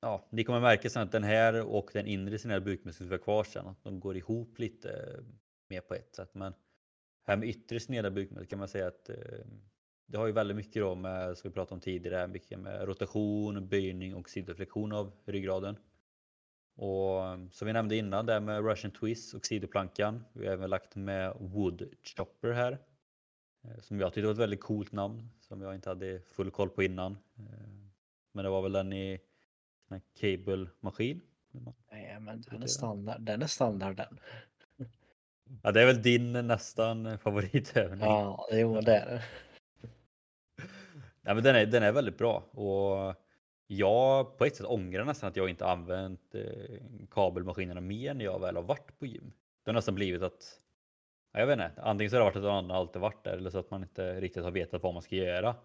[0.01, 3.43] ja, ni kommer märka sen att den här och den inre sneda bukmuskeln som kvar
[3.43, 5.19] sen, att de går ihop lite
[5.69, 6.33] mer på ett sätt.
[6.33, 6.53] Men
[7.27, 9.45] här med yttre sneda bukmuskeln kan man säga att eh,
[10.05, 13.67] det har ju väldigt mycket då med, som vi pratade om tidigare, mycket med rotation,
[13.67, 15.77] böjning och sidoflexion av ryggraden.
[16.75, 20.25] Och som vi nämnde innan där med Russian Twist och sidoplankan.
[20.33, 22.79] Vi har även lagt med Wood Chopper här.
[23.63, 26.69] Eh, som jag tyckte var ett väldigt coolt namn som jag inte hade full koll
[26.69, 27.11] på innan.
[27.11, 27.43] Eh,
[28.31, 29.19] men det var väl den i
[29.89, 31.21] en cable maskin.
[31.91, 34.19] Nej men den är standard, den är standard den.
[35.63, 37.99] Ja det är väl din nästan favoritövning.
[37.99, 39.23] Ja, jo det är det.
[41.25, 43.15] Ja, men den, är, den är väldigt bra och
[43.67, 46.79] jag på ett sätt ångrar nästan att jag inte använt eh,
[47.11, 49.33] kabelmaskinerna mer när jag väl har varit på gym.
[49.63, 50.59] Det har nästan blivit att,
[51.33, 53.49] jag vet inte, antingen så har det varit att någon annan alltid varit där eller
[53.49, 55.55] så att man inte riktigt har vetat vad man ska göra.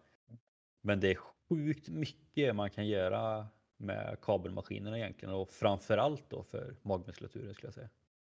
[0.82, 1.18] Men det är
[1.48, 3.46] sjukt mycket man kan göra
[3.76, 7.88] med kabelmaskinerna egentligen och framförallt då för magmuskulaturen skulle jag säga.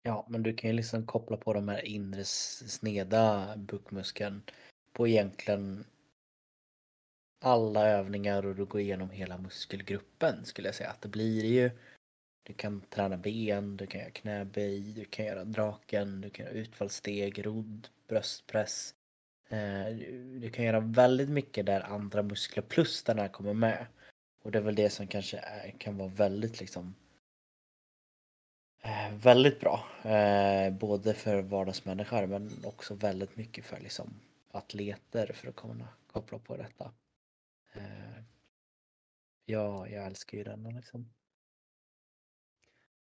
[0.03, 4.41] Ja, men du kan ju liksom koppla på de här inre sneda bukmuskeln
[4.93, 5.83] på egentligen
[7.41, 11.71] alla övningar och du går igenom hela muskelgruppen skulle jag säga att det blir ju.
[12.43, 16.55] Du kan träna ben, du kan göra knäböj, du kan göra draken, du kan göra
[16.55, 18.95] utfallssteg, rodd, bröstpress.
[19.49, 19.85] Eh,
[20.41, 23.85] du kan göra väldigt mycket där andra muskler plus den här kommer med.
[24.43, 26.95] Och det är väl det som kanske är, kan vara väldigt liksom
[28.81, 29.85] eh, Väldigt bra.
[30.03, 34.13] Eh, både för vardagsmänniskor men också väldigt mycket för liksom
[34.51, 36.91] atleter för att kunna koppla på detta.
[37.71, 38.23] Eh,
[39.45, 41.13] ja, jag älskar ju den liksom.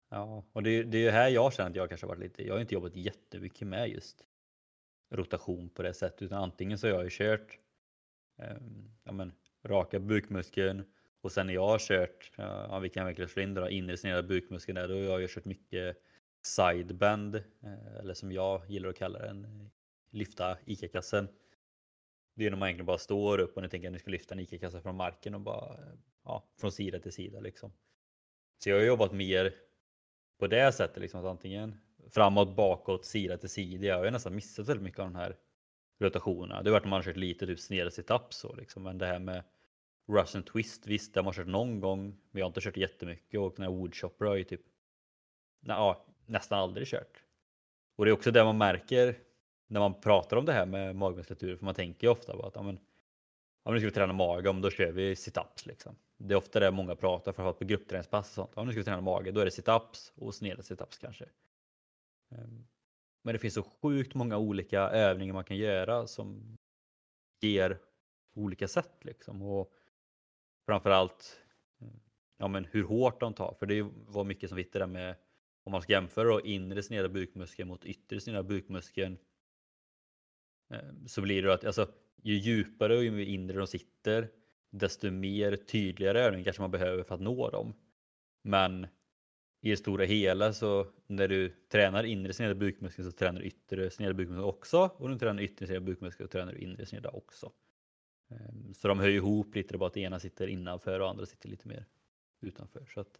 [0.09, 2.53] Ja, och det, det är ju här jag känner att jag kanske varit lite, jag
[2.53, 4.25] har inte jobbat jättemycket med just
[5.09, 7.59] rotation på det sättet utan antingen så har jag ju kört
[8.37, 8.57] eh,
[9.03, 10.85] ja, men, raka bukmuskeln
[11.21, 14.23] och sen när jag har kört, ja, vi kan verkligen slå in då, inre sneda
[14.23, 15.97] bukmuskeln där, då har jag ju kört mycket
[16.41, 19.69] sideband eh, eller som jag gillar att kalla den,
[20.09, 21.27] lyfta ICA-kassen.
[22.35, 24.33] Det är när man egentligen bara står upp och ni tänker att ni ska lyfta
[24.33, 25.77] en ICA-kassa från marken och bara
[26.23, 27.73] ja, från sida till sida liksom.
[28.57, 29.55] Så jag har jobbat mer
[30.39, 31.77] på det sättet liksom att antingen
[32.09, 33.85] framåt, bakåt, sida till sida.
[33.85, 35.37] Jag har ju nästan missat väldigt mycket av de här
[35.99, 36.63] rotationerna.
[36.63, 38.83] Det har varit när man har kört lite typ sneda situps så liksom.
[38.83, 39.43] Men det här med
[40.07, 42.05] Russian twist, visst det har man kört någon gång.
[42.31, 44.61] Men jag har inte kört jättemycket och den här woodchopper har ju typ
[45.59, 47.23] ja, nästan aldrig kört.
[47.95, 49.15] Och det är också det man märker
[49.67, 51.55] när man pratar om det här med magmuskulatur.
[51.55, 52.79] För man tänker ju ofta på att ja, men,
[53.65, 55.95] nu ska vi träna mage, då kör vi situps liksom.
[56.17, 58.51] Det är ofta det många pratar, framförallt på gruppträningspass och sånt.
[58.53, 61.25] Om nu ska vi träna mage, då är det situps och sneda situps kanske.
[62.31, 62.67] Ehm,
[63.23, 66.57] men det finns så sjukt många olika övningar man kan göra som
[67.41, 67.79] ger
[68.33, 69.41] olika sätt liksom.
[69.41, 69.73] Och
[70.65, 71.39] framförallt
[72.37, 73.55] ja, men hur hårt de tar.
[73.59, 75.15] För det var mycket som vi hittade med
[75.63, 79.17] om man ska jämföra då, inre sneda bukmuskeln mot yttre sneda bukmuskeln.
[80.69, 81.87] Eh, så blir det att alltså,
[82.23, 84.29] ju djupare och ju inre de sitter
[84.69, 87.73] desto mer tydligare övning kanske man behöver för att nå dem.
[88.41, 88.87] Men
[89.61, 93.89] i det stora hela så när du tränar inre sneda bukmuskeln så tränar du yttre
[93.89, 97.09] sneda bukmuskeln också och när du tränar yttre sneda bukmuskeln så tränar du inre sneda
[97.09, 97.51] också.
[98.31, 101.25] Eh, så de hör ihop lite, det bara att det ena sitter innanför och andra
[101.25, 101.85] sitter lite mer
[102.41, 102.85] utanför.
[102.93, 103.19] Så att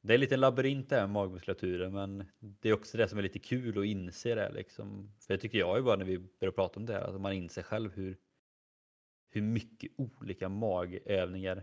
[0.00, 3.18] det är lite en labyrint det här med magmuskulaturen men det är också det som
[3.18, 4.52] är lite kul att inse det.
[4.52, 5.12] Liksom.
[5.20, 7.32] För det tycker jag ju bara när vi börjar prata om det här, att man
[7.32, 8.16] inser själv hur
[9.30, 11.54] hur mycket olika magövningar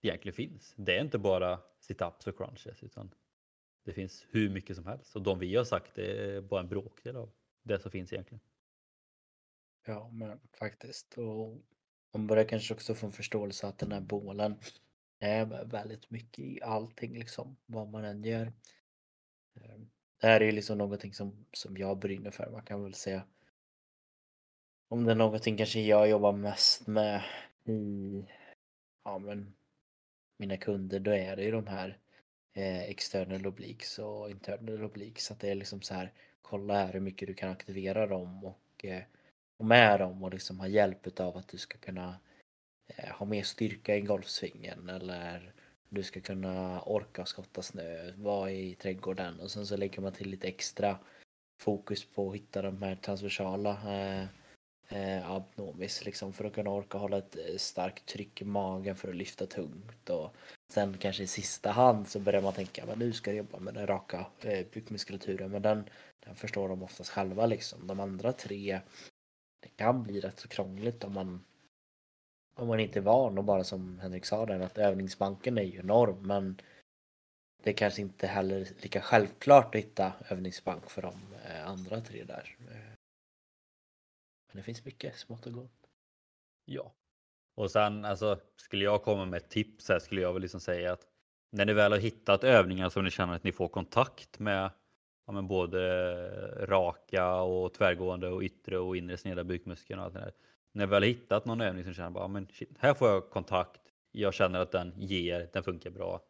[0.00, 0.74] det egentligen finns.
[0.76, 3.14] Det är inte bara situps och crunches utan
[3.84, 7.16] det finns hur mycket som helst och de vi har sagt är bara en bråkdel
[7.16, 7.30] av
[7.62, 8.40] det som finns egentligen.
[9.86, 11.18] Ja, men faktiskt.
[11.18, 11.62] Och
[12.12, 14.56] man börjar kanske också få en förståelse att den här bålen
[15.18, 18.52] är väldigt mycket i allting liksom, vad man än gör.
[19.54, 22.50] Ehm, det här är ju liksom någonting som, som jag brinner för.
[22.50, 23.22] Man kan väl säga
[24.88, 27.22] om det är någonting kanske jag jobbar mest med
[27.64, 28.24] i
[29.04, 29.54] ja, men
[30.36, 31.98] mina kunder, då är det ju de här
[32.54, 35.30] eh, external obliques och internal obliques.
[35.30, 38.84] Att det är liksom så här, kolla här hur mycket du kan aktivera dem och,
[38.84, 39.02] eh,
[39.56, 42.16] och med dem och liksom ha hjälp av att du ska kunna eh,
[42.88, 45.52] Eh, ha mer styrka i golfsvingen eller
[45.88, 50.30] du ska kunna orka skotta snö, vara i trädgården och sen så lägger man till
[50.30, 50.98] lite extra
[51.60, 54.26] fokus på att hitta de här transversala eh,
[54.88, 59.08] eh, abnomis liksom för att kunna orka hålla ett eh, starkt tryck i magen för
[59.08, 60.34] att lyfta tungt och
[60.72, 63.74] sen kanske i sista hand så börjar man tänka men nu ska jag jobba med
[63.74, 65.84] den raka eh, bukmuskulaturen men den,
[66.26, 67.86] den förstår de oftast själva liksom.
[67.86, 68.80] De andra tre
[69.60, 71.44] det kan bli rätt så krångligt om man
[72.58, 75.78] om man inte är van och bara som Henrik sa där att övningsbanken är ju
[75.78, 76.60] enorm men
[77.62, 82.24] det är kanske inte heller lika självklart att hitta övningsbank för de eh, andra tre
[82.24, 82.56] där.
[84.46, 85.90] Men det finns mycket smått och gott.
[86.64, 86.94] Ja.
[87.54, 90.92] Och sen alltså, skulle jag komma med ett tips här skulle jag väl liksom säga
[90.92, 91.06] att
[91.50, 94.70] när ni väl har hittat övningar som ni känner att ni får kontakt med
[95.26, 95.80] ja, men både
[96.66, 100.32] raka och tvärgående och yttre och inre sneda bukmuskeln och allt det där.
[100.78, 103.80] När jag väl hittat någon övning som känner bara, men shit, här får jag kontakt.
[104.12, 106.22] Jag känner att den ger, den funkar bra.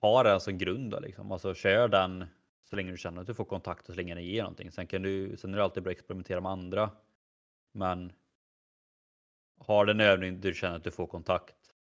[0.00, 1.32] Ha den som grund då liksom.
[1.32, 2.24] Alltså kör den
[2.62, 4.72] så länge du känner att du får kontakt och så länge den ger någonting.
[4.72, 6.90] Sen, kan du, sen är det alltid bra att experimentera med andra.
[7.72, 8.12] Men
[9.58, 11.74] har den övning du känner att du får kontakt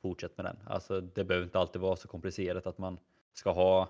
[0.00, 0.56] fortsätt med den.
[0.66, 2.98] Alltså det behöver inte alltid vara så komplicerat att man
[3.32, 3.88] ska ha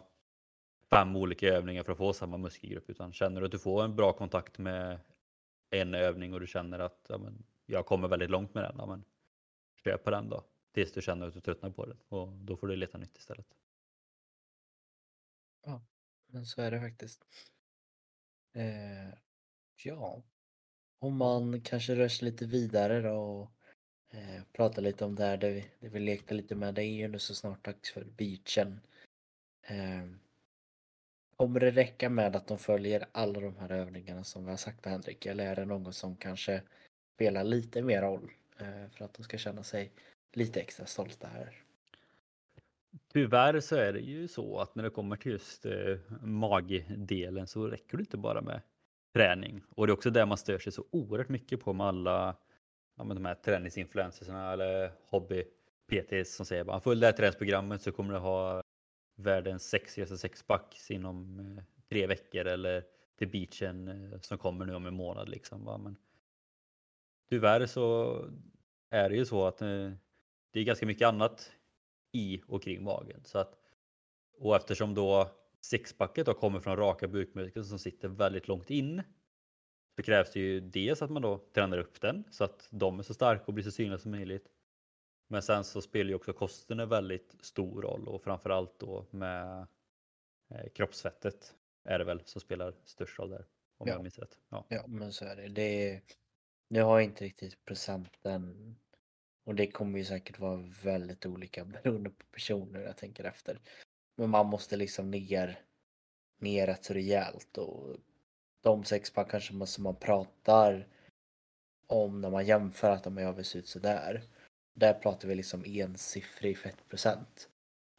[0.90, 3.96] fem olika övningar för att få samma muskelgrupp utan känner du att du får en
[3.96, 4.98] bra kontakt med
[5.70, 8.86] en övning och du känner att ja, men, jag kommer väldigt långt med den, ja,
[8.86, 9.04] men,
[9.84, 12.66] kör på den då tills du känner att du tröttnar på den och då får
[12.66, 13.46] du leta nytt istället.
[15.66, 15.82] Ja,
[16.26, 17.24] men så är det faktiskt.
[18.52, 19.14] Eh,
[19.84, 20.22] ja,
[20.98, 23.52] om man kanske rör sig lite vidare då och
[24.16, 26.74] eh, pratar lite om det här det vi, det vi lekte lite med.
[26.74, 28.80] Det är ju nu så snart dags för beachen.
[29.62, 30.04] Eh,
[31.38, 34.86] kommer det räcka med att de följer alla de här övningarna som vi har sagt
[34.86, 35.26] Henrik?
[35.26, 36.62] Eller är det någon som kanske
[37.14, 39.92] spelar lite mer roll eh, för att de ska känna sig
[40.32, 41.62] lite extra stolta här?
[43.12, 47.66] Tyvärr så är det ju så att när det kommer till just eh, magdelen så
[47.66, 48.60] räcker det inte bara med
[49.14, 49.62] träning.
[49.70, 52.36] Och det är också där man stör sig så oerhört mycket på med alla
[52.96, 57.92] ja, med de här träningsinfluencerna eller hobby-PTs som säger bara följ det här träningsprogrammet så
[57.92, 58.62] kommer du ha
[59.18, 62.84] världens sexigaste sexpack inom eh, tre veckor eller
[63.16, 65.28] till beachen eh, som kommer nu om en månad.
[65.28, 65.64] Liksom.
[65.64, 65.78] Va?
[65.78, 65.96] Men
[67.28, 68.16] tyvärr så
[68.90, 69.90] är det ju så att eh,
[70.50, 71.52] det är ganska mycket annat
[72.12, 73.20] i och kring magen.
[73.24, 73.58] Så att,
[74.38, 79.02] och eftersom då sexpacket då kommer från raka bukmuskler som sitter väldigt långt in
[79.96, 83.02] så krävs det ju dels att man då tränar upp den så att de är
[83.02, 84.48] så starka och blir så synliga som möjligt.
[85.28, 89.66] Men sen så spelar ju också kosten en väldigt stor roll och framförallt då med
[90.50, 93.46] eh, kroppsfettet är det väl som spelar störst roll där.
[93.78, 93.94] Om Ja.
[93.94, 94.38] jag minns rätt.
[94.48, 94.64] Ja.
[94.68, 95.48] Ja, men så är det.
[95.48, 96.02] det är,
[96.68, 98.76] jag har inte riktigt procenten
[99.44, 103.60] och det kommer ju säkert vara väldigt olika beroende på personer jag tänker efter.
[104.16, 105.60] Men man måste liksom ner,
[106.38, 107.96] ner rätt så rejält och
[108.60, 110.88] de sexpack kanske man, som man pratar
[111.86, 114.22] om när man jämför att de över ser ut sådär.
[114.78, 117.48] Där pratar vi liksom ensiffrig fettprocent.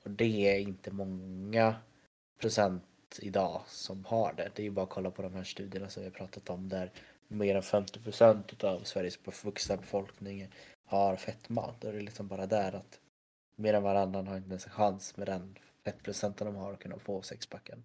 [0.03, 1.75] Och det är inte många
[2.39, 4.51] procent idag som har det.
[4.55, 6.69] Det är ju bara att kolla på de här studierna som vi har pratat om
[6.69, 6.91] där
[7.27, 10.49] mer än 50 procent av Sveriges vuxna befolkning
[10.85, 11.75] har fetma.
[11.79, 12.99] Då är det liksom bara där att
[13.55, 16.99] mer än varannan har inte ens en chans med den fettprocenten de har att kunna
[16.99, 17.83] få sexpacken.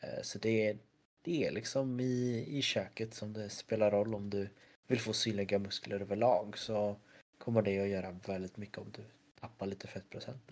[0.00, 0.78] Eh, så det är,
[1.22, 4.48] det är liksom i, i köket som det spelar roll om du
[4.86, 6.96] vill få synliga muskler överlag så
[7.38, 9.04] kommer det att göra väldigt mycket om du
[9.40, 10.50] tappar lite fettprocent.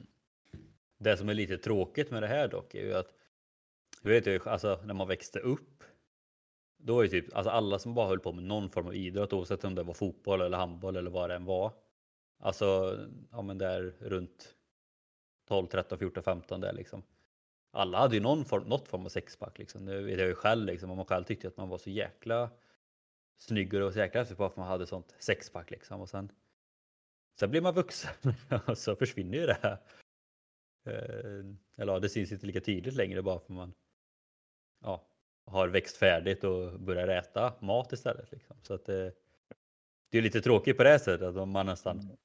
[0.99, 3.14] Det som är lite tråkigt med det här dock är ju att
[4.03, 5.85] du vet ju, alltså när man växte upp
[6.79, 9.33] då var ju typ alltså alla som bara höll på med någon form av idrott
[9.33, 11.72] oavsett om det var fotboll eller handboll eller vad det än var.
[12.38, 12.99] Alltså
[13.31, 14.55] ja men där runt
[15.49, 17.03] 12, 13, 14, 15 där liksom.
[17.70, 19.85] Alla hade ju någon form, något form av sexpack liksom.
[19.85, 22.51] Nu vet jag ju själv liksom om man själv tyckte att man var så jäkla
[23.38, 26.33] snygg och så jäkla häftig på att man hade sånt sexpack liksom och sen
[27.38, 28.12] Sen blir man vuxen
[28.66, 29.79] och så försvinner ju det här.
[30.87, 31.44] Eh,
[31.77, 33.75] Eller ja, det syns inte lika tydligt längre bara för man
[34.81, 35.09] ja,
[35.44, 38.33] har växt färdigt och börjar äta mat istället.
[38.33, 38.57] Liksom.
[38.62, 39.12] Så att det,
[40.11, 42.16] det är lite tråkigt på det sättet att man nästan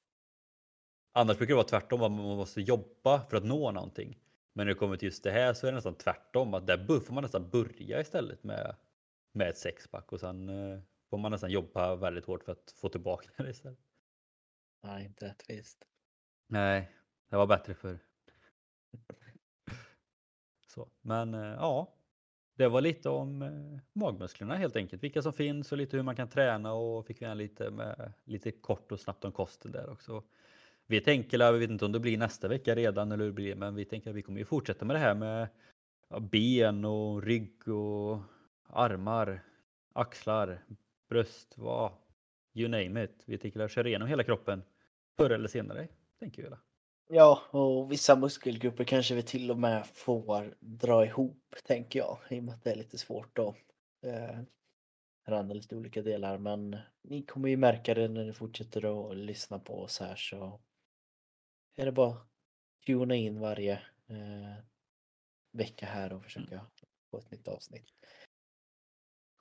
[1.14, 4.18] Annars brukar det vara tvärtom, att man måste jobba för att nå någonting.
[4.52, 7.00] Men när det kommer till just det här så är det nästan tvärtom, att där
[7.00, 8.76] får man nästan börja istället med,
[9.32, 12.88] med ett sexpack och sen eh, får man nästan jobba väldigt hårt för att få
[12.88, 13.78] tillbaka det istället.
[14.82, 15.84] Nej, inte rättvist.
[16.46, 16.92] Nej,
[17.28, 17.98] det var bättre för.
[20.66, 21.94] Så, men eh, ja,
[22.54, 25.02] det var lite om eh, magmusklerna helt enkelt.
[25.02, 28.50] Vilka som finns och lite hur man kan träna och fick vi lite med lite
[28.50, 30.22] kort och snabbt om kosten där också.
[30.86, 33.54] Vi tänker, vi vet inte om det blir nästa vecka redan eller hur det blir,
[33.54, 35.48] men vi tänker att vi kommer ju fortsätta med det här med
[36.20, 38.18] ben och rygg och
[38.66, 39.40] armar,
[39.92, 40.64] axlar,
[41.08, 41.92] bröst, vad,
[42.54, 43.22] you name it.
[43.26, 44.62] Vi tänker att köra igenom hela kroppen
[45.16, 46.48] förr eller senare, tänker vi.
[47.08, 52.18] Ja, och vissa muskelgrupper kanske vi till och med får dra ihop, tänker jag.
[52.30, 53.54] I och med att det är lite svårt att
[54.02, 54.40] eh,
[55.26, 56.38] träna lite olika delar.
[56.38, 60.60] Men ni kommer ju märka det när ni fortsätter att lyssna på oss här så
[61.76, 62.26] är det bara att
[62.86, 63.72] tuna in varje
[64.08, 64.64] eh,
[65.52, 66.66] vecka här och försöka
[67.10, 67.86] få ett nytt avsnitt.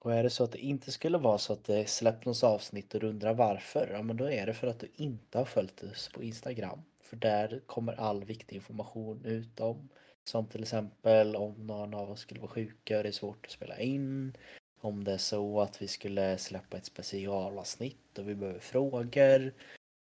[0.04, 2.94] Och är det så att det inte skulle vara så att det släpps något avsnitt
[2.94, 5.84] och du undrar varför, ja men då är det för att du inte har följt
[5.84, 6.82] oss på Instagram.
[7.02, 9.90] För där kommer all viktig information ut om.
[10.24, 13.52] Som till exempel om någon av oss skulle vara sjuka och det är svårt att
[13.52, 14.38] spela in.
[14.80, 19.54] Om det är så att vi skulle släppa ett specialavsnitt och vi behöver frågor.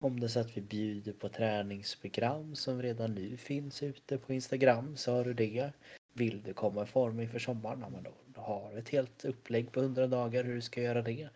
[0.01, 4.32] Om det är så att vi bjuder på träningsprogram som redan nu finns ute på
[4.32, 5.72] Instagram så har du det.
[6.19, 9.25] Vill du komma i form inför sommaren, ja, men då, då har du ett helt
[9.25, 11.29] upplägg på 100 dagar hur du ska göra det.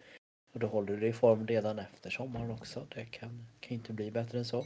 [0.54, 2.86] Och då håller du dig i form redan efter sommaren också.
[2.94, 4.64] Det kan, kan inte bli bättre än så.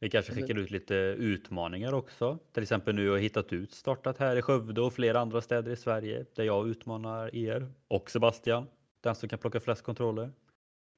[0.00, 2.38] Vi kanske skickar ut lite utmaningar också.
[2.52, 5.72] Till exempel nu har jag hittat ut startat här i Skövde och flera andra städer
[5.72, 8.66] i Sverige där jag utmanar er och Sebastian.
[9.00, 10.32] Den som kan plocka flest kontroller.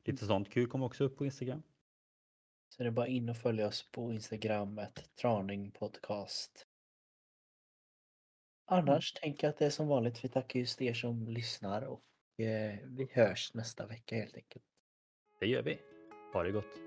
[0.04, 1.62] Lite sånt kul kommer också upp på Instagram.
[2.68, 6.65] Så det är bara in och följa oss på Instagram, ett Traning Podcast.
[8.68, 10.24] Annars tänker jag att det är som vanligt.
[10.24, 12.02] Vi tackar just er som lyssnar och
[12.44, 14.64] eh, vi hörs nästa vecka helt enkelt.
[15.40, 15.78] Det gör vi.
[16.32, 16.85] Ha det gott.